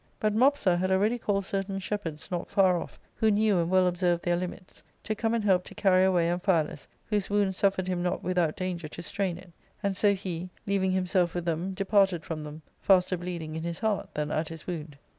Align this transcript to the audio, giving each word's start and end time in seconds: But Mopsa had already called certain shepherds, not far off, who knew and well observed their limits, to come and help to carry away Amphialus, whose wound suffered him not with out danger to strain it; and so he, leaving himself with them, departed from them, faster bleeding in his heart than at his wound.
But 0.19 0.33
Mopsa 0.33 0.77
had 0.79 0.89
already 0.89 1.19
called 1.19 1.45
certain 1.45 1.77
shepherds, 1.77 2.31
not 2.31 2.49
far 2.49 2.81
off, 2.81 2.99
who 3.17 3.29
knew 3.29 3.59
and 3.59 3.69
well 3.69 3.85
observed 3.85 4.25
their 4.25 4.35
limits, 4.35 4.81
to 5.03 5.13
come 5.13 5.35
and 5.35 5.43
help 5.43 5.63
to 5.65 5.75
carry 5.75 6.03
away 6.03 6.27
Amphialus, 6.27 6.87
whose 7.05 7.29
wound 7.29 7.53
suffered 7.55 7.87
him 7.87 8.01
not 8.01 8.23
with 8.23 8.39
out 8.39 8.55
danger 8.55 8.87
to 8.87 9.03
strain 9.03 9.37
it; 9.37 9.51
and 9.83 9.95
so 9.95 10.15
he, 10.15 10.49
leaving 10.65 10.93
himself 10.93 11.35
with 11.35 11.45
them, 11.45 11.75
departed 11.75 12.25
from 12.25 12.43
them, 12.43 12.63
faster 12.81 13.15
bleeding 13.15 13.55
in 13.55 13.61
his 13.61 13.81
heart 13.81 14.09
than 14.15 14.31
at 14.31 14.49
his 14.49 14.65
wound. 14.65 14.97